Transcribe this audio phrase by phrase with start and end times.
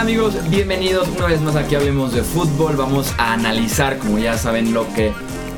[0.00, 0.34] amigos?
[0.48, 2.74] Bienvenidos una vez más aquí Hablemos de Fútbol.
[2.74, 5.12] Vamos a analizar, como ya saben, lo que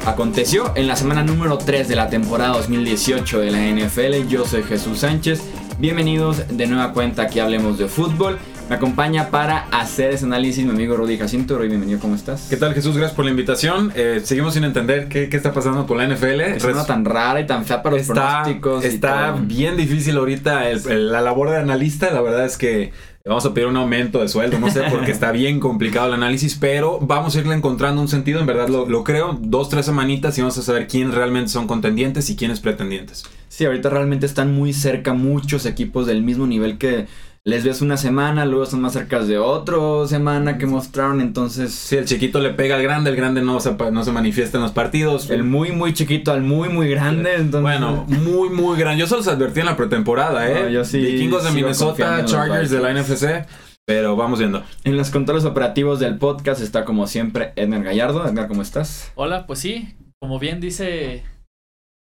[0.04, 4.26] aconteció en la semana número 3 de la temporada 2018 de la NFL.
[4.28, 5.42] Yo soy Jesús Sánchez.
[5.78, 8.36] Bienvenidos de nueva cuenta aquí Hablemos de Fútbol.
[8.68, 11.56] Me acompaña para hacer ese análisis mi amigo Rudy Jacinto.
[11.56, 12.48] Rudy, bienvenido, ¿cómo estás?
[12.50, 12.96] ¿Qué tal Jesús?
[12.96, 13.92] Gracias por la invitación.
[13.94, 16.40] Eh, seguimos sin entender qué, qué, está pasando con la NFL.
[16.40, 18.84] Es una tan rara y tan fea para los está, pronósticos.
[18.84, 22.10] Está bien difícil ahorita el, el, la labor de analista.
[22.10, 22.92] La verdad es que
[23.24, 26.56] vamos a pedir un aumento de sueldo, no sé, porque está bien complicado el análisis,
[26.58, 30.36] pero vamos a irle encontrando un sentido, en verdad lo, lo, creo, dos, tres semanitas
[30.38, 33.24] y vamos a saber quién realmente son contendientes y quiénes pretendientes.
[33.48, 37.06] Sí, ahorita realmente están muy cerca muchos equipos del mismo nivel que
[37.44, 41.72] les ves una semana, luego son más cerca de otra semana que mostraron, entonces...
[41.72, 44.62] Sí, el chiquito le pega al grande, el grande no se, no se manifiesta en
[44.62, 45.28] los partidos.
[45.28, 47.62] El muy, muy chiquito al muy, muy grande, entonces...
[47.62, 49.00] Bueno, muy, muy grande.
[49.00, 50.62] Yo solo los advertí en la pretemporada, ¿eh?
[50.62, 53.44] No, yo sí Vikingos de Minnesota, Chargers de la NFC,
[53.84, 54.62] pero vamos viendo.
[54.84, 58.24] En los controles operativos del podcast está como siempre Edgar Gallardo.
[58.24, 59.10] Edgar, ¿cómo estás?
[59.16, 61.24] Hola, pues sí, como bien dice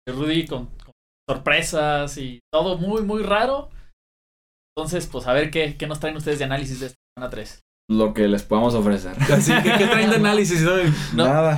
[0.08, 0.94] Rudy, con, con
[1.28, 3.70] sorpresas y todo muy, muy raro.
[4.76, 7.64] Entonces, pues a ver qué, qué nos traen ustedes de análisis de esta semana 3.
[7.88, 9.16] Lo que les podamos ofrecer.
[9.32, 10.60] Así que, ¿qué traen de análisis?
[11.14, 11.56] No, nada.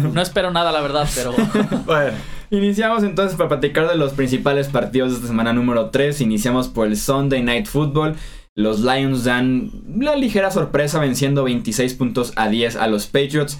[0.00, 1.34] No, no, espero nada, la verdad, pero.
[1.86, 2.16] bueno.
[2.50, 6.20] Iniciamos entonces para platicar de los principales partidos de esta semana número 3.
[6.20, 8.14] Iniciamos por el Sunday Night Football.
[8.54, 13.58] Los Lions dan la ligera sorpresa venciendo 26 puntos a 10 a los Patriots.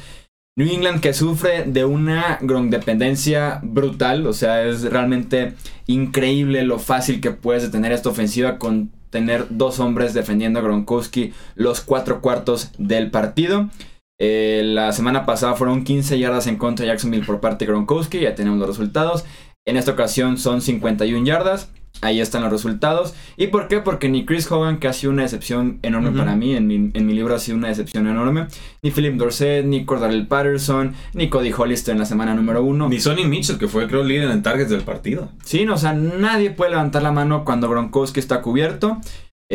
[0.55, 5.55] New England que sufre de una dependencia brutal, o sea, es realmente
[5.87, 11.33] increíble lo fácil que puedes detener esta ofensiva con tener dos hombres defendiendo a Gronkowski
[11.55, 13.71] los cuatro cuartos del partido.
[14.21, 18.21] Eh, la semana pasada fueron 15 yardas en contra de Jacksonville por parte de Gronkowski,
[18.21, 19.25] ya tenemos los resultados.
[19.65, 21.71] En esta ocasión son 51 yardas.
[22.01, 23.15] Ahí están los resultados.
[23.37, 23.79] ¿Y por qué?
[23.81, 26.19] Porque ni Chris Hogan, que ha sido una decepción enorme uh -huh.
[26.19, 28.49] para mí, en mi, en mi, libro ha sido una decepción enorme,
[28.83, 32.89] ni Philip Dorset, ni Cordell Patterson, ni Cody Hollister en la semana número uno.
[32.89, 35.29] Ni Sonny Mitchell, que fue creo líder en targets del partido.
[35.45, 38.99] Sí, no, o sea, nadie puede levantar la mano cuando Gronkowski está cubierto.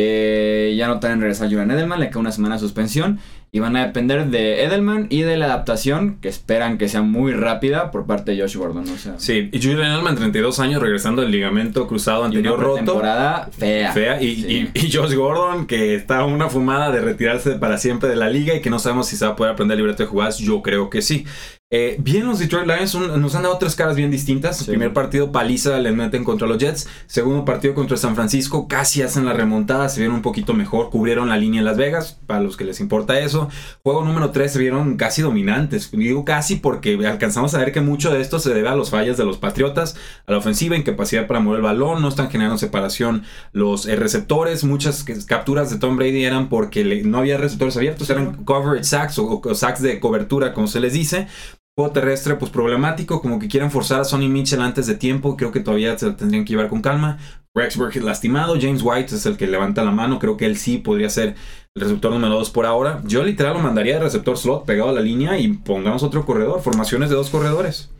[0.00, 3.18] Eh, ya no en regresar a Julian Edelman, le queda una semana de suspensión.
[3.50, 7.32] Y van a depender de Edelman y de la adaptación, que esperan que sea muy
[7.32, 8.88] rápida por parte de Josh Gordon.
[8.88, 12.76] O sea, sí, y Julian Edelman, 32 años, regresando del ligamento cruzado anterior roto.
[12.76, 13.92] temporada fea.
[13.92, 14.22] Fea.
[14.22, 14.70] Y, sí.
[14.72, 18.54] y, y, Josh Gordon, que está una fumada de retirarse para siempre de la liga
[18.54, 20.38] y que no sabemos si se va a poder aprender libreto de jugadas.
[20.38, 21.24] Yo creo que sí.
[21.70, 24.56] Eh, bien, los Detroit Lions un, nos han dado tres caras bien distintas.
[24.56, 24.64] Sí.
[24.64, 26.88] Primer partido, paliza, le meten contra los Jets.
[27.06, 31.28] Segundo partido contra San Francisco, casi hacen la remontada, se vieron un poquito mejor, cubrieron
[31.28, 33.50] la línea en Las Vegas, para los que les importa eso.
[33.82, 35.90] Juego número 3 se vieron casi dominantes.
[35.90, 39.18] Digo casi porque alcanzamos a ver que mucho de esto se debe a los fallas
[39.18, 39.94] de los Patriotas,
[40.26, 44.64] a la ofensiva, incapacidad para mover el balón, no están generando separación los eh, receptores.
[44.64, 49.18] Muchas capturas de Tom Brady eran porque le, no había receptores abiertos, eran coverage sacks
[49.18, 51.26] o, o sacks de cobertura, como se les dice
[51.78, 55.52] juego terrestre pues problemático, como que quieren forzar a Sonny Mitchell antes de tiempo, creo
[55.52, 57.18] que todavía se tendrían que llevar con calma.
[57.54, 60.78] Rex Burkhead lastimado, James White es el que levanta la mano, creo que él sí
[60.78, 61.36] podría ser
[61.76, 63.00] el receptor número 2 por ahora.
[63.04, 66.62] Yo literal lo mandaría de receptor slot pegado a la línea y pongamos otro corredor,
[66.62, 67.90] formaciones de dos corredores.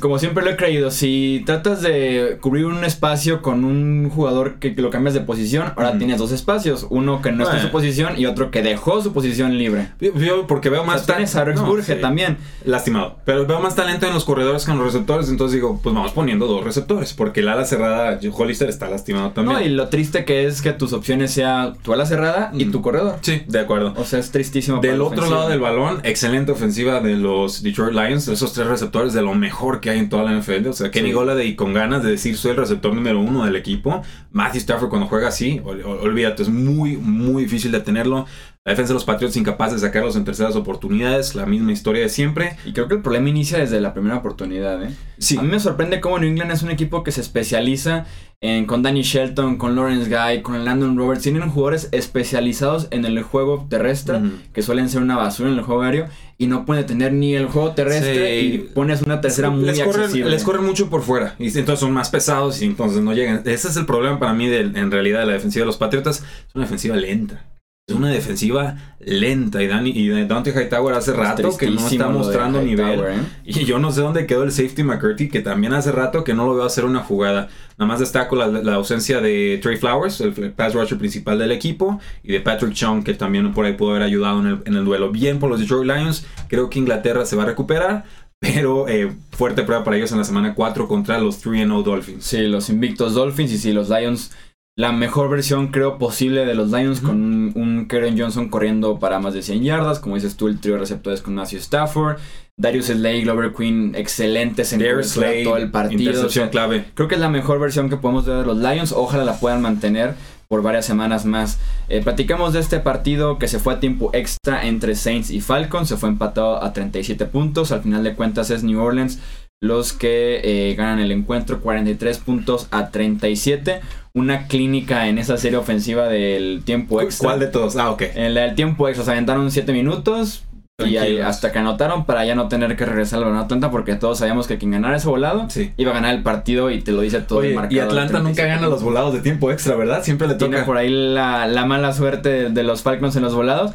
[0.00, 4.74] Como siempre lo he creído, si tratas de cubrir un espacio con un jugador que,
[4.74, 5.98] que lo cambias de posición, ahora mm.
[5.98, 7.50] tienes dos espacios, uno que no bueno.
[7.50, 9.92] está en su posición y otro que dejó su posición libre.
[10.00, 12.00] Yo, yo porque veo más o sea, tienes a Rex no, Burge sí.
[12.00, 15.80] también lastimado, pero veo más talento en los corredores que en los receptores, entonces digo,
[15.82, 19.58] pues vamos poniendo dos receptores, porque el ala cerrada Hollister está lastimado también.
[19.58, 22.82] No, y lo triste que es que tus opciones sea tu ala cerrada y tu
[22.82, 23.18] corredor.
[23.22, 23.94] Sí, de acuerdo.
[23.96, 24.80] O sea, es tristísimo.
[24.80, 25.36] Del otro ofensiva.
[25.36, 29.75] lado del balón, excelente ofensiva de los Detroit Lions, esos tres receptores de lo mejor
[29.80, 30.68] que hay en toda la NFL.
[30.68, 31.14] O sea, Kenny sí.
[31.14, 34.02] Golladay con ganas de decir soy el receptor número uno del equipo.
[34.30, 38.26] Matthew Stafford cuando juega así, ol, olvídate, es muy, muy difícil de tenerlo.
[38.66, 42.08] La defensa de los Patriots incapaz de sacarlos en terceras oportunidades, la misma historia de
[42.08, 42.56] siempre.
[42.64, 44.90] Y creo que el problema inicia desde la primera oportunidad, ¿eh?
[45.18, 45.38] Sí.
[45.38, 48.06] A mí me sorprende cómo New England es un equipo que se especializa
[48.40, 51.22] en, con Danny Shelton, con Lawrence Guy, con Landon Roberts.
[51.22, 54.32] Tienen jugadores especializados en el juego terrestre, uh -huh.
[54.52, 57.46] que suelen ser una basura en el juego aéreo, y no pueden tener ni el
[57.46, 58.46] juego terrestre sí.
[58.46, 60.30] y pones una tercera muy les corren, accesible.
[60.30, 63.42] les corren mucho por fuera, y entonces son más pesados y entonces no llegan.
[63.44, 66.24] Ese es el problema para mí de, en realidad de la defensiva de los Patriotas.
[66.48, 67.44] Es una defensiva lenta.
[67.88, 72.60] Es una defensiva lenta y, Danny, y Dante Hightower hace rato que no está mostrando
[72.60, 72.98] nivel.
[72.98, 73.14] ¿eh?
[73.44, 76.46] Y yo no sé dónde quedó el safety McCurdy, que también hace rato que no
[76.46, 77.48] lo veo hacer una jugada.
[77.78, 82.00] Nada más destaco la, la ausencia de Trey Flowers, el pass rusher principal del equipo,
[82.24, 84.84] y de Patrick Chung, que también por ahí pudo haber ayudado en el, en el
[84.84, 85.12] duelo.
[85.12, 88.04] Bien por los Detroit Lions, creo que Inglaterra se va a recuperar.
[88.40, 92.24] Pero eh, fuerte prueba para ellos en la semana 4 contra los 3-0 Dolphins.
[92.24, 94.32] Sí, los invictos Dolphins y sí, los Lions
[94.76, 99.18] la mejor versión, creo, posible de los Lions, con un, un Karen Johnson corriendo para
[99.18, 102.18] más de 100 yardas, como dices tú, el trío de receptores con Matthew Stafford,
[102.58, 106.00] Darius Slay, Glover Queen, excelentes en Slay, todo el partido.
[106.00, 106.84] intercepción o sea, clave.
[106.94, 108.92] Creo que es la mejor versión que podemos ver de los Lions.
[108.92, 110.14] Ojalá la puedan mantener
[110.48, 111.58] por varias semanas más.
[111.88, 115.88] Eh, platicamos de este partido que se fue a tiempo extra entre Saints y Falcons.
[115.88, 117.72] Se fue empatado a 37 puntos.
[117.72, 119.20] Al final de cuentas es New Orleans
[119.62, 123.80] los que eh, ganan el encuentro 43 puntos a 37.
[124.14, 127.28] Una clínica en esa serie ofensiva del tiempo extra.
[127.28, 127.76] ¿Cuál de todos?
[127.76, 128.02] Ah, ok.
[128.14, 130.44] En la del tiempo extra se aventaron 7 minutos.
[130.86, 134.18] Y ahí hasta que anotaron para ya no tener que regresar al Atlanta porque todos
[134.18, 135.72] sabíamos que quien ganara ese volado Sí.
[135.78, 137.84] iba a ganar el partido y te lo dice todo el Oye, y marcador.
[137.84, 140.02] Atlanta nunca 37 gana los volados de tiempo extra, ¿verdad?
[140.04, 140.66] Siempre le Tiene toca.
[140.66, 143.72] por ahí la, la mala suerte de, de los Falcons en los volados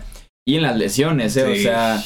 [0.47, 1.51] y en las lesiones, ¿eh?
[1.51, 1.99] O sea,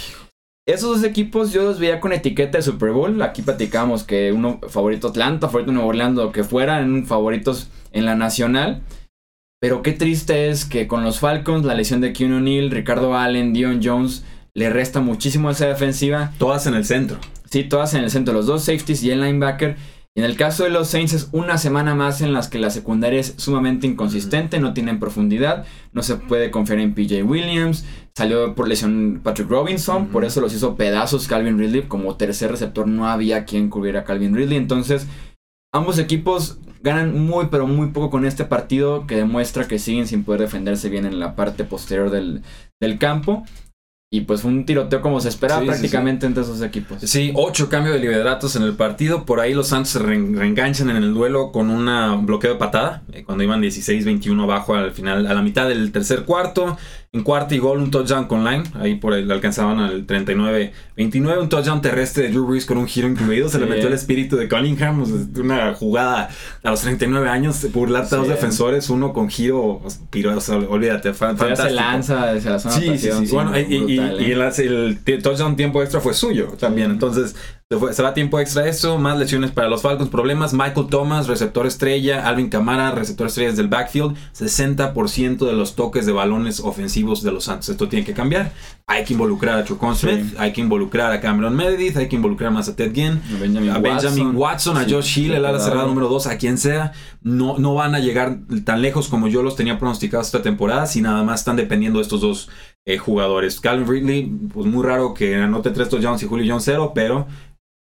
[0.68, 3.22] esos dos equipos yo los veía con etiqueta de Super Bowl.
[3.22, 8.16] Aquí platicamos que uno favorito Atlanta, favorito Nuevo Orleans, lo que fueran favoritos en la
[8.16, 8.82] nacional.
[9.62, 13.54] Pero qué triste es que con los Falcons, la lesión de Keanu O'Neill, Ricardo Allen,
[13.54, 14.24] Dion Jones,
[14.54, 16.34] le resta muchísimo a esa defensiva.
[16.40, 17.18] Todas en el centro.
[17.50, 19.76] Sí, todas en el centro, los dos safeties y el linebacker.
[20.18, 22.70] Y en el caso de los Saints es una semana más en las que la
[22.70, 27.84] secundaria es sumamente inconsistente, no tienen profundidad, no se puede confiar en PJ Williams,
[28.16, 32.88] salió por lesión Patrick Robinson, por eso los hizo pedazos Calvin Ridley, como tercer receptor
[32.88, 35.06] no había quien cubriera a Calvin Ridley, entonces
[35.74, 40.24] ambos equipos ganan muy pero muy poco con este partido que demuestra que siguen sin
[40.24, 42.42] poder defenderse bien en la parte posterior del,
[42.80, 43.44] del campo.
[44.16, 47.00] Y pues fue un tiroteo como se esperaba Sí, sí, prácticamente entre esos equipos.
[47.02, 49.26] Sí, ocho cambios de lideratos en el partido.
[49.26, 53.04] Por ahí los Santos se re- reenganchan en el duelo con un bloqueo de patada.
[53.12, 56.78] eh, cuando iban 16-21 abajo al final, a la mitad del tercer cuarto.
[57.16, 58.64] En cuarto y gol, un touchdown con line.
[58.74, 61.42] Ahí por ahí le alcanzaban al 39-29.
[61.42, 63.48] Un touchdown terrestre de Drew Brees con un giro incluido.
[63.48, 65.02] Se le metió el espíritu de Cunningham.
[65.02, 66.30] o sea, una jugada
[66.62, 67.66] a los 39 años.
[67.72, 68.34] Burlarte a dos Sí.
[68.34, 68.90] defensores.
[68.90, 69.82] Uno con giro.
[70.12, 71.14] piro- o sea, olvídate.
[71.14, 71.90] fan- Todavía se fantástico.
[71.90, 73.34] lanza la zona Sí, sí, sí.
[73.34, 74.98] Bueno, y, brutal, y ¿eh?
[75.06, 76.92] el, touchdown tiempo extra fue suyo también.
[76.92, 77.34] Entonces,
[77.72, 79.00] se, fue- se va a tiempo extra eso.
[79.00, 80.10] Más lesiones para los Falcons.
[80.10, 80.54] Problemas.
[80.54, 82.28] Michael Thomas, receptor estrella.
[82.28, 84.16] Alvin Kamara, receptor estrella desde el backfield.
[84.38, 87.70] 60% de los toques de balones ofensivos de los Santos.
[87.70, 88.52] Esto tiene que cambiar.
[88.88, 90.08] Hay que involucrar a Chocon Sí.
[90.08, 90.36] Smith.
[90.38, 91.98] Hay que involucrar a Cameron Meredith.
[91.98, 93.20] Hay que involucrar más a Ted Ginn.
[93.40, 96.92] Benjamin A Benjamin Watson, a Josh Hill, el ala cerrada número 2, a quien sea,
[97.24, 101.02] no, no van a llegar tan lejos como yo los tenía pronosticados esta temporada, si
[101.02, 102.50] nada más están dependiendo de estos dos
[102.86, 103.60] eh, jugadores.
[103.60, 107.26] Calvin Ridley, pues muy raro que anote tres touchdowns y Julio Jones cero, pero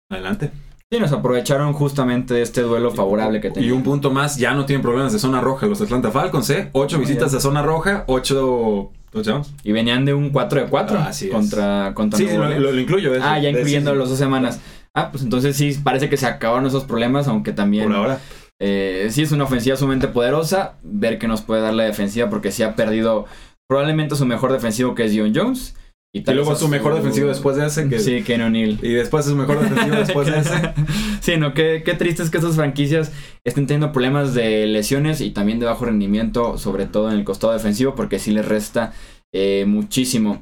[0.10, 0.52] adelante.
[0.92, 3.74] Sí, nos aprovecharon justamente de este duelo favorable que Y tenían.
[3.74, 6.70] un punto más, ya no tienen problemas de zona roja los Atlanta Falcons, ¿eh?
[6.72, 7.38] Ocho visitas ya.
[7.38, 9.54] de zona roja, ocho touchdowns.
[9.64, 11.32] Y venían de un 4 de 4 Así es.
[11.32, 12.62] contra, contra Sí, lo, Orleans.
[12.62, 13.12] lo- lo incluyo.
[13.22, 14.60] Ah, ya incluyendo las dos semanas.
[14.96, 18.20] Ah, pues entonces sí, parece que se acabaron esos problemas, aunque también Por ahora.
[18.60, 20.74] eh, sí es una ofensiva sumamente poderosa.
[20.82, 23.26] Ver que nos puede dar la defensiva porque sí ha perdido
[23.68, 25.76] probablemente su mejor defensivo que es Dion Jones.
[26.12, 27.88] Y luego su mejor defensivo después de ese.
[27.88, 28.80] Que, Sí, Ken O'Neill.
[28.82, 30.74] Y después su mejor defensivo después de ese.
[31.22, 33.12] sí, no, qué, qué triste es que estas franquicias
[33.44, 37.54] estén teniendo problemas de lesiones y también de bajo rendimiento, sobre todo en el costado
[37.54, 38.94] defensivo, porque sí les resta
[39.32, 40.42] eh, muchísimo.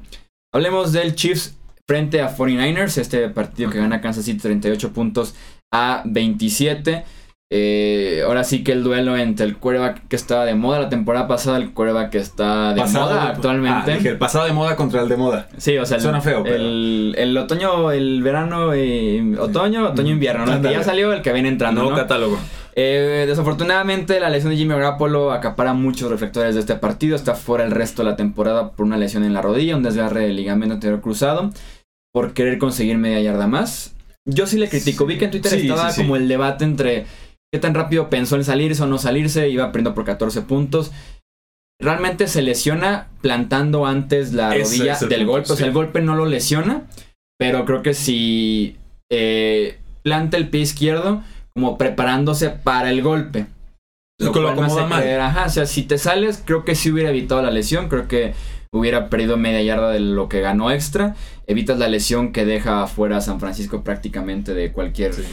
[0.53, 5.35] Hablemos del Chiefs frente a 49ers, este partido que gana Kansas City 38 puntos
[5.73, 7.03] a 27.
[7.49, 11.29] Eh, ahora sí que el duelo entre el quarterback que estaba de moda la temporada
[11.29, 13.91] pasada, el quarterback que está de Pasado moda de- actualmente.
[13.93, 15.47] Ah, dije, el pasado de moda contra el de moda.
[15.57, 20.11] Sí, o sea, el, Suena feo, pero- el, el otoño, el verano, eh, otoño, otoño,
[20.11, 20.55] invierno, ¿no?
[20.55, 22.01] El que ya salió, el que viene entrando, Nuevo ¿no?
[22.01, 22.37] catálogo.
[22.75, 27.15] Eh, desafortunadamente, la lesión de Jimmy Garoppolo acapara muchos reflectores de este partido.
[27.15, 30.23] Está fuera el resto de la temporada por una lesión en la rodilla, un desgarre
[30.27, 31.49] del ligamento anterior cruzado,
[32.13, 33.95] por querer conseguir media yarda más.
[34.25, 35.05] Yo sí le critico.
[35.05, 36.01] Vi que en Twitter Sí, estaba sí, sí.
[36.03, 37.05] como el debate entre
[37.53, 39.49] qué tan rápido pensó en salirse o no salirse.
[39.49, 40.91] Iba perdiendo por 14 puntos.
[41.79, 45.53] Realmente se lesiona plantando antes la Ese rodilla del punto, golpe.
[45.53, 46.87] O sea, el golpe no lo lesiona,
[47.37, 48.77] pero creo que si
[49.11, 51.21] eh, planta el pie izquierdo,
[51.53, 53.45] como preparándose para el golpe.
[54.19, 55.01] Lo lo cual hace mal.
[55.01, 57.87] creer, ajá, o sea, si te sales, creo que sí hubiera evitado la lesión.
[57.87, 58.33] Creo que
[58.73, 61.15] hubiera perdido media yarda de lo que ganó extra.
[61.45, 65.23] Evitas la lesión que deja afuera a San Francisco prácticamente de cualquier Sí.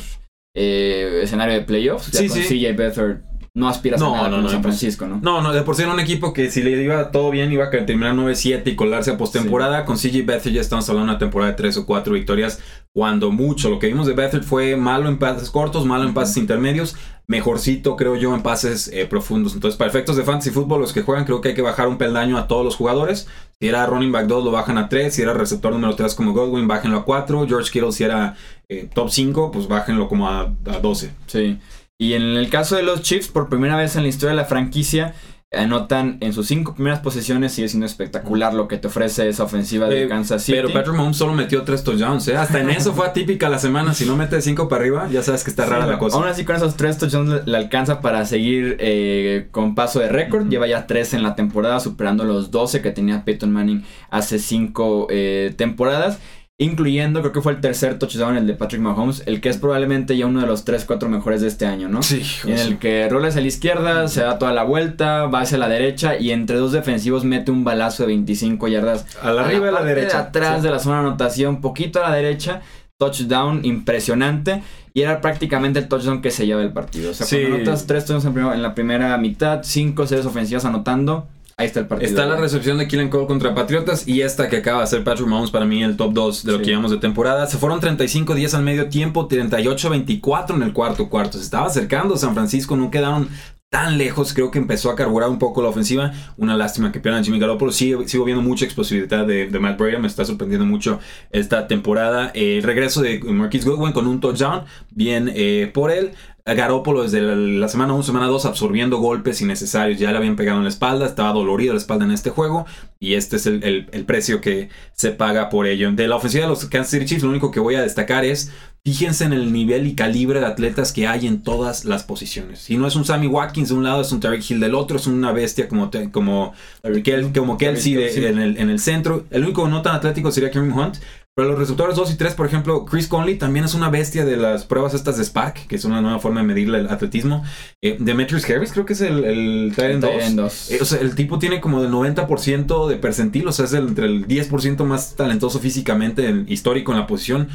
[0.54, 2.10] Eh, escenario de playoffs.
[2.12, 2.60] Ya Sí, con sí.
[2.60, 3.20] CJ Beathard
[3.56, 5.20] no aspiras No, a nada no, no, San Francisco, ¿no?
[5.22, 7.66] No, no, de por sí era un equipo que si le iba todo bien iba
[7.66, 9.84] a terminar 9-7 y colarse a postemporada.
[9.84, 12.60] Con CJ Beathard ya estamos hablando de una temporada de 3 o 4 victorias.
[12.92, 13.70] Cuando mucho.
[13.70, 16.96] Lo que vimos de Beathard fue malo en pases cortos, malo en pases intermedios.
[17.28, 19.54] Mejorcito, creo yo, en pases eh, profundos.
[19.54, 21.96] Entonces, para efectos de fantasy fútbol, los que juegan, creo que hay que bajar un
[21.96, 23.28] peldaño a todos los jugadores.
[23.60, 25.14] Si era running back 2, lo bajan a 3.
[25.14, 27.46] Si era receptor número 3 como Godwin, bájenlo a 4.
[27.46, 28.36] George Kittle, si era
[28.68, 31.12] eh, top 5, pues bájenlo como a, a 12.
[31.28, 31.58] Sí.
[31.98, 34.44] Y en el caso de los Chiefs, por primera vez en la historia de la
[34.46, 35.14] franquicia,
[35.52, 37.52] anotan en sus cinco primeras posiciones.
[37.52, 40.58] Sigue siendo espectacular lo que te ofrece esa ofensiva de Eh, Kansas City.
[40.58, 42.36] Pero Patrick Mahomes solo metió tres touchdowns, ¿eh?
[42.36, 43.94] Hasta en eso fue atípica la semana.
[43.94, 46.16] Si no mete cinco para arriba, ya sabes que está rara Sí, la cosa.
[46.16, 50.42] Aún así, con esos tres touchdowns le- alcanza para seguir eh, con paso de récord.
[50.42, 50.50] Ujú.
[50.50, 55.06] Lleva ya tres en la temporada, superando los 12 que tenía Peyton Manning hace cinco
[55.10, 56.18] eh, temporadas.
[56.56, 60.16] Incluyendo, creo que fue el tercer touchdown, el de Patrick Mahomes, el que es probablemente
[60.16, 62.00] ya uno de los 3, 4 mejores de este año, ¿no?
[62.04, 65.58] Sí, En el que rola hacia la izquierda, se da toda la vuelta, va hacia
[65.58, 69.68] la derecha y entre dos defensivos mete un balazo de 25 yardas a la arriba
[69.70, 70.18] a la derecha.
[70.18, 70.62] De atrás Sí.
[70.62, 72.60] de la zona de anotación, poquito a la derecha.
[72.98, 74.62] Touchdown impresionante.
[74.94, 77.10] Y era prácticamente el touchdown que se lleva el partido.
[77.10, 77.38] O sea, Sí.
[77.40, 81.80] cuando anotas tres touchdowns en, en la primera mitad, cinco series ofensivas anotando, ahí está
[81.80, 82.08] el partido.
[82.10, 85.28] Está la recepción de Killen Cole contra Patriotas y esta que acaba de hacer Patrick
[85.28, 86.64] Mahomes para mí el top 2 de lo Sí.
[86.64, 87.46] que llevamos de temporada.
[87.46, 91.38] Se fueron 35-10 al medio tiempo, 38-24 en el cuarto cuarto.
[91.38, 93.28] Se estaba acercando San Francisco, no quedaron
[93.74, 94.32] tan lejos.
[94.32, 96.12] Creo que empezó a carburar un poco la ofensiva.
[96.36, 97.72] Una lástima que pierdan Jimmy Garoppolo.
[97.72, 99.98] Sigo, sigo viendo mucha explosividad de, de Matt Breda.
[99.98, 101.00] Me está sorprendiendo mucho
[101.32, 102.30] esta temporada.
[102.34, 104.62] Eh, el regreso de Marquis Goodwin con un touchdown.
[104.90, 106.12] Bien eh, por él.
[106.46, 109.98] Garópolo desde la, la semana 1, semana 2 absorbiendo golpes innecesarios.
[109.98, 112.66] Ya le habían pegado en la espalda, estaba dolorido la espalda en este juego.
[113.00, 115.90] Y este es el, el- el precio que se paga por ello.
[115.92, 118.52] De la ofensiva de los Kansas City Chiefs, lo único que voy a destacar es.
[118.86, 122.58] Fíjense en el nivel y calibre de atletas que hay en todas las posiciones.
[122.58, 124.98] Si no es un Sammy Watkins de un lado, es un Tarek Hill del otro,
[124.98, 129.24] es una bestia como, te- como, Kel- como Kelsey de- en, el, en el centro.
[129.30, 130.96] El único no tan atlético sería Kareem Hunt.
[131.36, 134.36] Pero los receptores 2 y 3, por ejemplo, Chris Conley también es una bestia de
[134.36, 137.42] las pruebas estas de SPAC, que es una nueva forma de medirle el atletismo.
[137.82, 140.10] Eh, Demetrius Harris creo que es el, el end 2.
[140.10, 140.70] Tight end dos.
[140.70, 143.88] Eh, o sea, el tipo tiene como del 90% de percentil, o sea, es el,
[143.88, 147.48] entre el 10% más talentoso físicamente, el histórico en la posición.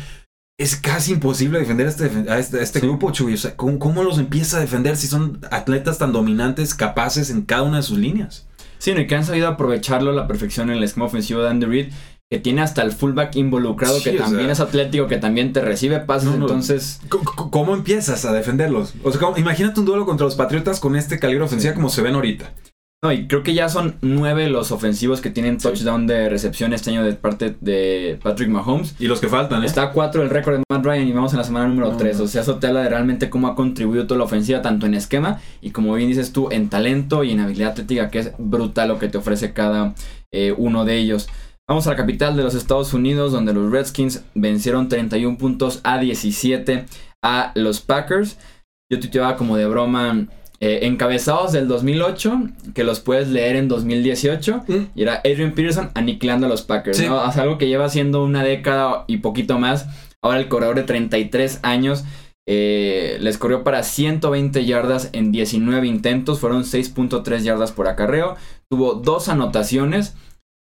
[0.59, 2.85] Es casi imposible defender a este, a este, a este Sí.
[2.85, 3.33] grupo, Chuy.
[3.33, 7.41] O sea, ¿cómo, cómo los empieza a defender si son atletas tan dominantes, capaces en
[7.43, 8.45] cada una de sus líneas?
[8.77, 11.49] Sí, no, y que han sabido aprovecharlo a la perfección en el esquema ofensivo de
[11.49, 11.93] Andy Reid,
[12.29, 14.51] que tiene hasta el fullback involucrado, Sí, que también sea.
[14.51, 16.45] es atlético, que también te recibe pases, No, no.
[16.45, 16.99] entonces...
[17.07, 18.93] ¿Cómo, empiezas a defenderlos?
[19.03, 21.75] O sea, ¿cómo- imagínate un duelo contra los Patriotas con este calibre ofensiva Sí.
[21.77, 22.53] como se ven ahorita.
[23.01, 25.67] No, y creo que ya son nueve los ofensivos que tienen Sí.
[25.69, 28.93] touchdown de recepción este año de parte de Patrick Mahomes.
[28.99, 29.67] Y los que faltan, ¿eh?
[29.67, 31.97] Está a 4 el récord de Matt Ryan y vamos en la semana número No,
[31.97, 32.17] 3.
[32.17, 32.25] no.
[32.25, 34.95] O sea, eso te habla de realmente cómo ha contribuido toda la ofensiva, tanto en
[34.95, 38.89] esquema y como bien dices tú, en talento y en habilidad atlética, que es brutal
[38.89, 39.93] lo que te ofrece cada
[40.33, 41.29] eh, uno de ellos.
[41.69, 45.99] Vamos a la capital de los Estados Unidos, donde los Redskins vencieron 31 puntos a
[45.99, 46.85] 17
[47.23, 48.37] a los Packers.
[48.91, 50.25] Yo tuiteaba como de broma.
[50.61, 52.41] Eh, encabezados del 2008,
[52.73, 54.73] que los puedes leer en 2018, Mm.
[54.95, 57.05] y era Adrian Peterson aniquilando a los Packers, Sí.
[57.07, 57.21] ¿no?
[57.23, 59.87] O sea, algo que lleva siendo una década y poquito más.
[60.21, 62.03] Ahora el corredor de 33 años
[62.51, 68.35] eh, les corrió para 120 yardas en 19 intentos, fueron 6.3 yardas por acarreo,
[68.71, 70.15] tuvo dos anotaciones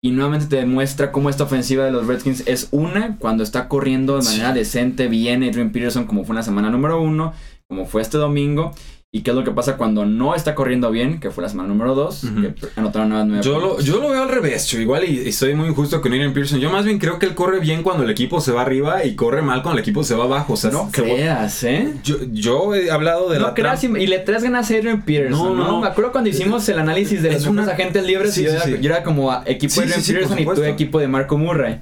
[0.03, 4.17] y nuevamente te demuestra cómo esta ofensiva de los Redskins es una cuando está corriendo
[4.17, 4.29] de Sí.
[4.31, 7.33] manera decente bien Adrian Peterson como fue en la semana número uno,
[7.69, 8.73] como fue este domingo.
[9.16, 11.21] ¿Y qué es lo que pasa cuando no está corriendo bien?
[11.21, 12.42] Que fue la semana número 2, Ujú.
[12.42, 14.80] que anotaron nuevas nueve Yo lo, yo veo al revés, Chuy.
[14.83, 16.59] Igual y, y soy muy injusto con Adrian Pearson.
[16.59, 19.14] Yo más bien creo que él corre bien cuando el equipo se va arriba y
[19.14, 20.54] corre mal cuando el equipo se va abajo.
[20.54, 21.94] O sea, No creas, ¿eh?
[22.02, 24.99] yo, yo he hablado de no la creas y, y le traes ganas a Adrian
[24.99, 25.64] No, Peterson, ¿no?
[25.64, 25.80] no, no.
[25.83, 28.56] Me acuerdo cuando hicimos el análisis de los una- agentes libres Sí, y yo, sí,
[28.56, 28.76] era, sí.
[28.80, 30.64] yo era como equipo de Adrian Peterson y tú supuesto.
[30.64, 31.78] equipo de Marco Murray.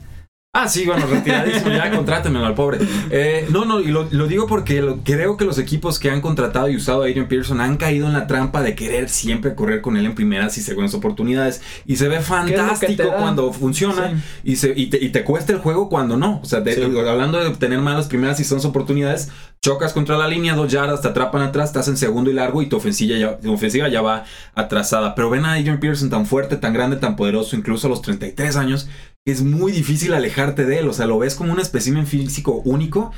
[0.55, 2.77] Ah, sí, bueno, retiradísimo, ya contrátenmelo al pobre.
[3.11, 6.21] Eh, no, no, y lo, lo digo porque lo- creo que los equipos que han
[6.21, 9.81] contratado y usado a Adrian Pearson han caído en la trampa de querer siempre correr
[9.81, 11.63] con él en primeras y segundas oportunidades.
[11.87, 14.17] Y se ve fantástico cuando funciona Sí.
[14.45, 16.41] y, se, y, te, y te cuesta el juego cuando no.
[16.43, 16.83] O sea, de- Sí.
[16.83, 19.31] hablando de obtener malas primeras y segundas oportunidades,
[19.63, 22.67] chocas contra la línea, dos yardas, te atrapan atrás, estás en segundo y largo y
[22.67, 25.15] tu ofensiva ya, tu ofensiva ya va atrasada.
[25.15, 28.57] Pero ven a Adrian Pearson tan fuerte, tan grande, tan poderoso, incluso a los 33
[28.57, 28.91] años,
[29.27, 30.89] es muy difícil alejarte de él.
[30.89, 33.13] O sea, lo ves como un espécimen físico único.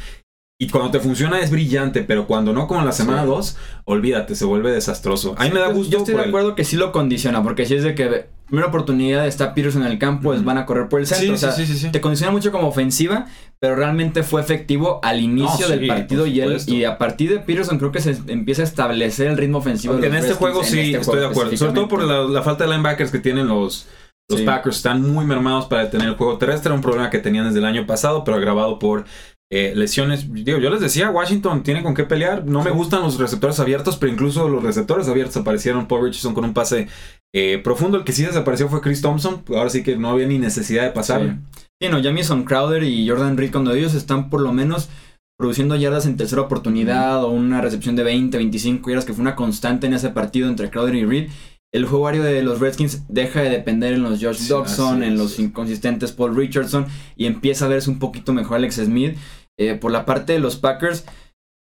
[0.60, 3.26] Y cuando te funciona es brillante, pero cuando no, como en la semana Sí.
[3.28, 3.56] 2,
[3.86, 5.34] olvídate, se vuelve desastroso.
[5.36, 5.90] A mí me da gusto.
[5.92, 8.68] Yo estoy por de acuerdo que sí lo condiciona, porque si es de que primera
[8.68, 10.46] oportunidad está Peterson en el campo, pues Ujú.
[10.46, 11.26] van a correr por el centro.
[11.26, 11.90] Sí, o sea, sí, sí, sí, sí.
[11.90, 13.26] te condiciona mucho como ofensiva,
[13.58, 17.30] pero realmente fue efectivo al inicio No, del sí, partido y, él, y a partir
[17.30, 19.94] de Peterson creo que se empieza a establecer el ritmo ofensivo.
[19.94, 21.56] de en este Redskins juego en sí, este estoy de juego acuerdo.
[21.56, 23.88] Sobre todo por la falta de linebackers que tienen los,
[24.28, 24.46] los Sí.
[24.46, 24.76] Packers.
[24.76, 26.68] Están muy mermados para detener el juego terrestre.
[26.68, 29.04] Era un problema que tenían desde el año pasado, pero agravado por
[29.52, 30.32] eh, lesiones.
[30.32, 32.44] Digo, yo les decía, Washington tiene con qué pelear.
[32.46, 35.86] No me gustan los receptores abiertos, pero incluso los receptores abiertos aparecieron.
[35.86, 36.88] Paul Richardson con un pase
[37.34, 37.98] eh, profundo.
[37.98, 39.44] El que sí desapareció fue Chris Thompson.
[39.48, 41.22] Ahora sí que no había ni necesidad de pasar.
[41.22, 41.60] Sí.
[41.82, 44.88] Sí, no, Jamison Crowder y Jordan Reed, cuando ellos están por lo menos
[45.36, 49.34] produciendo yardas en tercera oportunidad o una recepción de 20, 25 yardas, que fue una
[49.34, 51.30] constante en ese partido entre Crowder y Reed.
[51.74, 55.40] El juego aéreo de los Redskins deja de depender en los Josh Sí, en los
[55.40, 59.16] inconsistentes Paul Richardson y empieza a verse un poquito mejor Alex Smith.
[59.56, 61.04] Eh, por la parte de los Packers,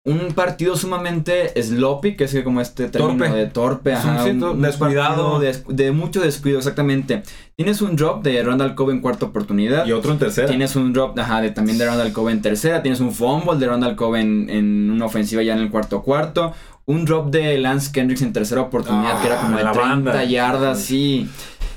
[0.04, 3.38] un partido sumamente sloppy, que es como este término Torpe.
[3.38, 5.40] de torpe, un ajá, cierto descuidado.
[5.40, 7.22] De, de mucho descuido, exactamente.
[7.56, 9.86] Tienes un drop de Randall Cobb en cuarta oportunidad.
[9.86, 10.48] Y otro en tercera.
[10.48, 12.82] Tienes un drop ajá, de, también de Randall Cobb en tercera.
[12.82, 16.52] Tienes un fumble de Randall Cobb en, en una ofensiva ya en el cuarto cuarto.
[16.88, 19.88] Un drop de Lance Kendricks en tercera oportunidad, Ah, que era como de la 30
[19.90, 20.24] banda.
[20.24, 21.30] yardas, sí.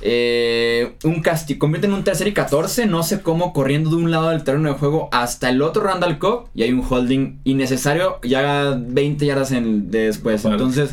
[0.07, 1.23] Eh, un
[1.59, 4.69] convierte en un tercer y 14, no sé cómo, corriendo de un lado del terreno
[4.69, 6.49] de juego hasta el otro Randall Cobb.
[6.55, 10.43] Y hay un holding innecesario, ya 20 yardas en, de después.
[10.43, 10.57] Vale.
[10.57, 10.91] Entonces,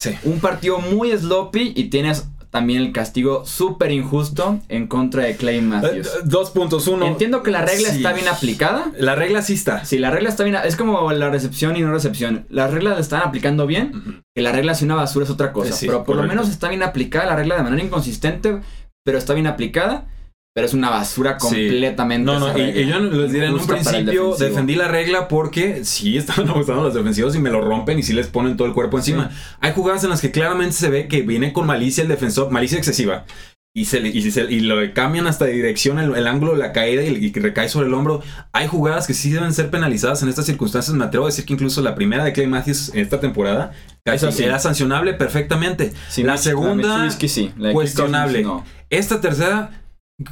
[0.00, 0.10] Sí.
[0.24, 5.56] un partido muy sloppy y tienes también el castigo súper injusto en contra de Clay
[5.58, 6.10] Eh, Matthews.
[6.24, 6.86] Dos puntos.
[6.86, 7.06] Uno.
[7.06, 7.96] Entiendo que la regla Sí.
[7.96, 8.92] está bien aplicada.
[8.98, 9.84] La regla sí está.
[9.86, 12.44] Si la regla está bien, es como la recepción y no recepción.
[12.50, 15.72] Las reglas la están aplicando bien, que la regla si una basura es otra cosa.
[15.72, 18.60] Sí, pero por lo menos está bien aplicada la regla de manera inconsistente,
[19.02, 20.06] pero está bien aplicada.
[20.54, 21.46] Pero es una basura Sí.
[21.46, 22.26] completamente.
[22.26, 26.16] No, no, esa y, yo les diré en un principio defendí la regla porque sí
[26.18, 28.98] estaban abusando los defensivos y me lo rompen y sí les ponen todo el cuerpo
[28.98, 29.30] encima.
[29.60, 32.76] Hay jugadas en las que claramente se ve que viene con malicia el defensor, malicia
[32.78, 33.24] excesiva.
[33.74, 36.58] Y, se le, y, se- y lo cambian hasta de dirección el, el ángulo de
[36.58, 38.20] la caída y, y que recae sobre el hombro.
[38.52, 40.94] Hay jugadas que sí deben ser penalizadas en estas circunstancias.
[40.94, 43.72] Me atrevo a decir que incluso la primera de Clay Matthews en esta temporada
[44.04, 44.42] casi sí.
[44.44, 45.94] era sancionable perfectamente.
[46.10, 47.50] Sí, la segunda, sí.
[47.56, 48.42] La cuestionable.
[48.42, 48.62] No.
[48.90, 49.81] Esta tercera,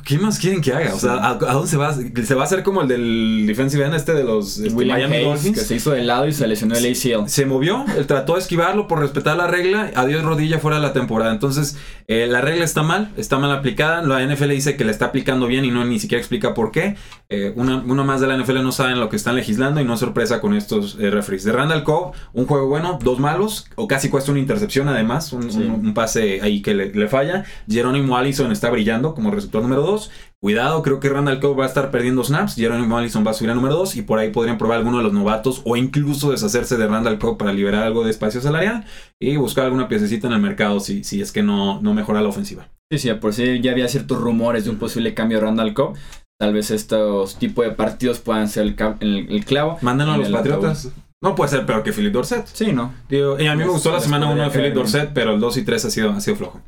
[0.04, 0.94] ¿qué más quieren que haga?
[0.94, 1.94] O sea, ¿a, dónde se va?
[1.94, 5.28] ¿Se va a hacer como el del defensive end este de los este, Miami Hayes,
[5.28, 5.58] Dolphins?
[5.58, 7.28] que se hizo de lado y se lesionó el ACL.
[7.28, 10.92] Se movió, él trató de esquivarlo por respetar la regla, adiós rodilla fuera de la
[10.92, 11.32] temporada.
[11.32, 11.76] Entonces,
[12.08, 14.02] eh, la regla está mal, está mal aplicada.
[14.02, 16.96] La NFL dice que la está aplicando bien y no ni siquiera explica por qué.
[17.32, 19.94] Eh, una, uno más de la NFL no saben lo que están legislando y no
[19.94, 21.44] es sorpresa con estos eh, referees.
[21.44, 25.50] De Randall Cobb, un juego bueno, dos malos, o casi cuesta una intercepción además, un,
[25.50, 25.58] Sí.
[25.58, 27.44] un- un pase ahí que le, le falla.
[27.68, 30.10] Jerónimo Allison está brillando como receptor número 2.
[30.40, 32.56] Cuidado, creo que Randall Cobb va a estar perdiendo snaps.
[32.56, 35.04] Jerónimo Allison va a subir a número 2 y por ahí podrían probar alguno de
[35.04, 38.86] los novatos o incluso deshacerse de Randall Cobb para liberar algo de espacio salarial
[39.20, 42.28] y buscar alguna piececita en el mercado si, si es que no, no mejora la
[42.30, 42.68] ofensiva.
[42.90, 45.96] Sí, sí, por si ya había ciertos rumores de un posible cambio de Randall Cobb.
[46.40, 49.78] Tal vez estos tipos de partidos puedan ser el, ca- el- el clavo.
[49.82, 50.88] Mándenlo a los Patriotas.
[51.22, 52.46] No puede ser peor que Philip Dorset.
[52.46, 52.94] Sí, ¿no?
[53.10, 54.74] Digo, y a mí me Les- gustó la semana 1 podría de Philip.
[54.74, 56.62] Dorset, pero el 2 y 3 ha sido, ha sido flojo.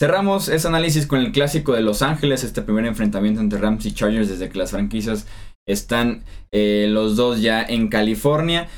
[0.00, 3.92] Cerramos ese análisis con el clásico de Los Ángeles, este primer enfrentamiento entre Rams y
[3.92, 5.26] Chargers desde que las franquicias
[5.68, 8.68] están eh, los dos ya en California.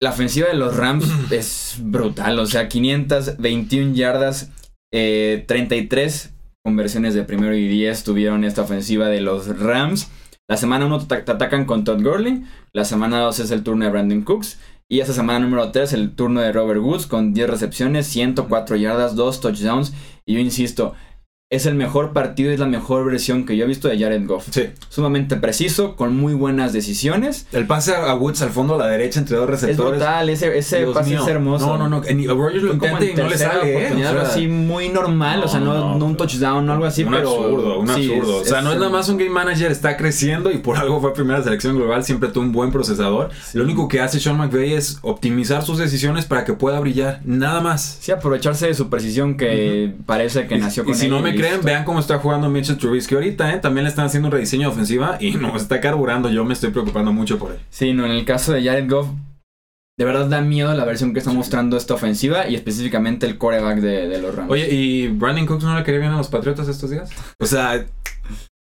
[0.00, 4.50] La ofensiva de los Rams es brutal, o sea, 521 yardas,
[4.92, 10.10] eh, 33 conversiones de primero y 10 tuvieron esta ofensiva de los Rams.
[10.48, 13.90] La semana 1 te, atacan con Todd Gurley, la semana 2 es el turno de
[13.90, 18.06] Brandon Cooks y esta semana número 3 el turno de Robert Woods con 10 recepciones,
[18.08, 19.92] 104 yardas, 2 touchdowns
[20.24, 20.94] y yo insisto,
[21.52, 24.26] es el mejor partido y es la mejor versión que yo he visto de Jared
[24.26, 24.46] Goff.
[24.50, 24.70] Sí.
[24.88, 27.46] Sumamente preciso, con muy buenas decisiones.
[27.52, 29.98] El pase a Woods al fondo a la derecha entre dos Es receptores.
[30.00, 31.22] brutal, ese, ese Dios pase mío.
[31.22, 31.66] es hermoso.
[31.66, 32.00] No, no, no.
[32.34, 33.76] Rogers lo intenta y no le sale, ¿eh?
[33.76, 36.72] oportunidad, O sea, algo así muy normal, o sea, no, no, no un touchdown o
[36.72, 37.28] algo así, un pero...
[37.30, 38.38] absurdo, un sí, absurdo.
[38.38, 41.12] o sea, no es nada más un game manager, está creciendo y por algo fue
[41.12, 43.30] primera selección global, siempre tuvo un buen procesador.
[43.52, 47.60] Lo único que hace Sean McVay es optimizar sus decisiones para que pueda brillar, nada
[47.60, 47.98] más.
[48.00, 51.20] Sí, aprovecharse de su precisión que parece que Y- nació y, con si ella no
[51.22, 51.41] me.
[51.48, 53.58] Creen, vean cómo está jugando Mitchell Trubisky ahorita, ¿eh?
[53.58, 56.30] También le están haciendo un rediseño ofensiva y no está carburando.
[56.30, 57.58] Yo me estoy preocupando mucho por él.
[57.70, 59.08] Sí, no, en el caso de Jared Goff,
[59.98, 63.78] de verdad da miedo la versión que está mostrando esta ofensiva y específicamente el coreback
[63.80, 64.50] de, de los Rams.
[64.50, 67.10] Oye, ¿y Brandon Cooks no le quería bien a los Patriotas estos días?
[67.38, 67.84] O sea,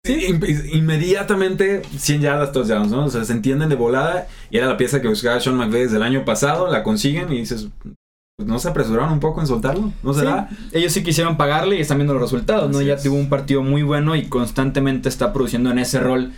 [0.07, 0.41] in-
[0.73, 3.05] inmediatamente 100 yardas touchdowns, ¿no?
[3.05, 5.97] O sea, se entienden de volada y era la pieza que buscaba Sean McVay desde
[5.99, 7.69] el año pasado, la consiguen y dices,
[8.47, 9.93] ¿no se apresuraron un poco en soltarlo?
[10.03, 10.49] ¿No será?
[10.73, 12.81] Ellos sí quisieron pagarle y están viendo los resultados, ¿no?
[12.83, 13.03] Ya es.
[13.03, 16.33] tuvo un partido muy bueno y constantemente está produciendo en ese rol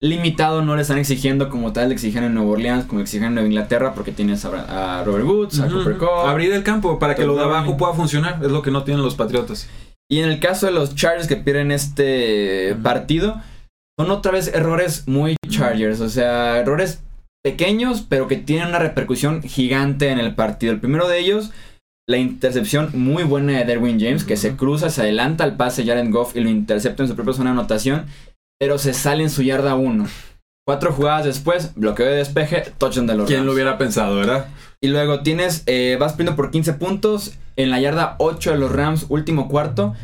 [0.00, 0.62] limitado.
[0.62, 3.48] No le están exigiendo como tal, le exigen en Nueva Orleans, como exigen en Nueva
[3.48, 5.68] Inglaterra, porque tienes a, a Robert Woods, a.
[5.68, 6.08] Cooper Cup.
[6.26, 9.02] Abrir el campo para que lo de abajo pueda funcionar, es lo que no tienen
[9.02, 9.68] los Patriotas.
[10.08, 13.40] Y en el caso de los Chargers que pierden este partido,
[13.98, 16.00] son otra vez errores muy Chargers.
[16.00, 17.02] O sea, errores
[17.46, 20.72] pequeños, pero que tienen una repercusión gigante en el partido.
[20.72, 21.52] El primero de ellos,
[22.08, 25.88] la intercepción muy buena de Derwin James, que se cruza, se adelanta al pase de
[25.88, 28.06] Jared Goff y lo intercepta en su propia zona de anotación,
[28.58, 30.08] pero se sale en su yarda 1.
[30.66, 33.46] Cuatro jugadas después, bloqueo de despeje, touchdown de los ¿Quién Rams.
[33.46, 34.48] lo hubiera pensado, verdad?
[34.80, 38.72] Y luego tienes, eh, vas perdiendo por 15 puntos en la yarda 8 de los
[38.72, 39.94] Rams, último cuarto.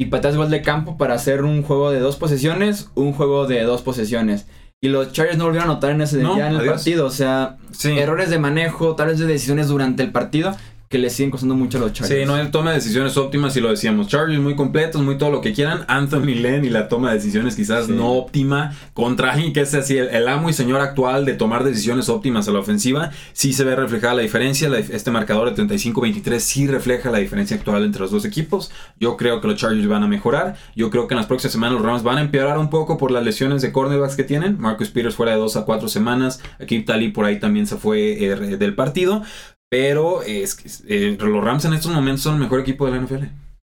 [0.00, 3.62] Y pateas gol de campo para hacer un juego de dos posesiones, un juego de
[3.64, 4.46] dos posesiones.
[4.80, 6.74] Y los Chargers no volvieron a anotar en ese No, ya en el adiós.
[6.76, 7.06] partido.
[7.06, 7.98] O sea, Sí.
[7.98, 10.54] errores de manejo, tal vez de decisiones durante el partido
[10.88, 12.20] que le siguen costando mucho a los Chargers.
[12.20, 14.08] Sí, no él toma decisiones óptimas y lo decíamos.
[14.08, 15.84] Chargers muy completos, muy todo lo que quieran.
[15.86, 17.92] Anthony Lynn y la toma de decisiones quizás Sí.
[17.92, 21.62] no óptima contra alguien que es así el, el amo y señor actual de tomar
[21.62, 23.10] decisiones óptimas a la ofensiva.
[23.34, 24.68] Sí se ve reflejada la diferencia.
[24.70, 28.70] La- este marcador de 35-23 sí refleja la diferencia actual entre los dos equipos.
[28.98, 30.56] Yo creo que los Chargers van a mejorar.
[30.74, 33.10] Yo creo que en las próximas semanas los Rams van a empeorar un poco por
[33.10, 34.58] las lesiones de cornerbacks que tienen.
[34.58, 36.40] Marcus Peters fuera de 2 a 4 semanas.
[36.58, 39.22] Akib Talib por ahí también se fue eh, del partido.
[39.70, 42.98] Pero es que, eh, los Rams en estos momentos son el mejor equipo de la
[42.98, 43.24] NFL.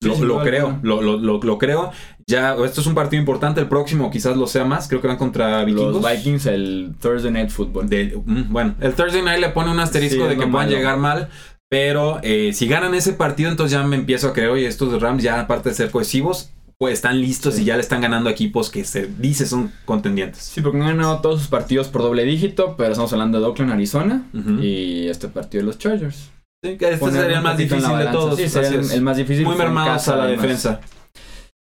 [0.02, 1.90] Lo, lo creo, lo, lo, lo- lo creo.
[2.26, 3.60] Ya, esto es un partido importante.
[3.60, 4.88] El próximo quizás lo sea más.
[4.88, 5.94] Creo que van contra Vikingos.
[6.02, 7.88] Los Vikings, el Thursday Night Football.
[7.88, 10.70] De- mm, bueno, el Thursday Night le pone un asterisco Sí, de que puedan malo.
[10.70, 11.28] llegar mal.
[11.68, 15.22] Pero eh, si ganan ese partido, entonces ya me empiezo a creer, oye, estos Rams
[15.22, 16.50] ya aparte de ser cohesivos,
[16.80, 17.62] pues están listos Sí.
[17.62, 20.42] y ya le están ganando equipos que se dice son contendientes.
[20.42, 23.72] Sí, porque han ganado todos sus partidos por doble dígito, pero estamos hablando de Oakland,
[23.72, 24.24] Arizona
[24.62, 26.30] y este partido de los Chargers.
[26.64, 28.36] Sí, que este sería el más difícil de todos.
[28.38, 29.44] Sí, sería el, más difícil.
[29.44, 30.42] Muy mermados a la además.
[30.42, 30.80] defensa.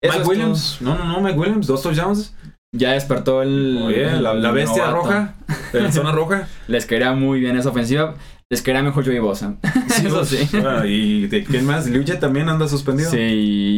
[0.03, 0.79] Mike Williams.
[0.81, 1.67] No, no, no, Mike Williams.
[1.67, 2.35] Dos touchdowns.
[2.75, 3.81] Ya despertó el.
[3.83, 4.97] Oye, la, bestia novato.
[4.97, 5.35] roja.
[5.73, 6.49] La zona roja.
[6.67, 8.15] Les quería muy bien esa ofensiva.
[8.51, 9.57] Les quería mejor Joey Bosa.
[10.05, 10.49] Eso sí.
[10.65, 11.89] Ah, y de quién más?
[11.89, 13.11] Luche también anda suspendido.
[13.11, 13.19] Sí,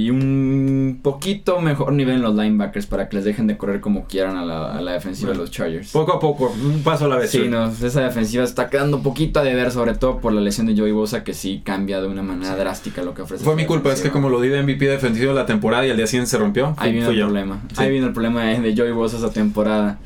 [0.07, 4.05] y un poquito mejor nivel en los linebackers para que les dejen de correr como
[4.07, 5.91] quieran a la, a la defensiva de los Chargers.
[5.93, 7.31] Poco a poco, un paso a la vez.
[7.31, 10.67] Sí, no, esa defensiva está quedando un poquito a deber, sobre todo por la lesión
[10.67, 13.45] de Joey Bosa, que sí cambia de una manera drástica lo que ofrece.
[13.45, 15.91] Fue mi culpa, es que como lo di de MVP defensivo de la temporada y
[15.91, 16.75] al día siguiente se rompió.
[16.79, 17.27] Ahí fui el yo.
[17.27, 17.61] problema.
[17.75, 17.83] Sí.
[17.83, 19.99] Ahí viene el problema de, de Joey Bosa esa temporada.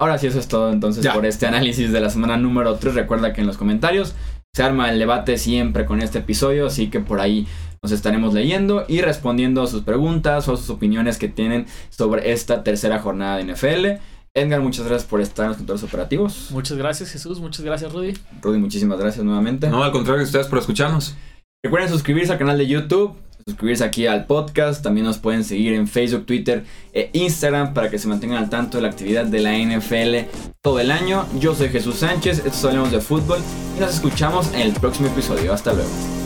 [0.00, 1.12] Ahora sí, eso es todo entonces Ya.
[1.12, 2.94] por este análisis de la semana número 3.
[2.94, 4.14] Recuerda que en los comentarios
[4.54, 7.46] se arma el debate siempre con este episodio, así que por ahí
[7.82, 12.62] nos estaremos leyendo y respondiendo a sus preguntas o sus opiniones que tienen sobre esta
[12.62, 14.00] tercera jornada de NFL.
[14.34, 16.50] Edgar, muchas gracias por estar en los controles operativos.
[16.52, 17.40] Muchas gracias, Jesús.
[17.40, 18.14] Muchas gracias, Rudy.
[18.40, 19.68] Rudy, muchísimas gracias nuevamente.
[19.68, 21.16] No, al contrario, ustedes por escucharnos.
[21.64, 23.14] Recuerden suscribirse al canal de YouTube,
[23.44, 27.98] suscribirse aquí al podcast, también nos pueden seguir en Facebook, Twitter e Instagram para que
[27.98, 30.28] se mantengan al tanto de la actividad de la NFL
[30.60, 31.26] todo el año.
[31.40, 33.40] Yo soy Jesús Sánchez, esto es Hablemos de Fútbol
[33.76, 35.52] y nos escuchamos en el próximo episodio.
[35.52, 36.21] Hasta luego.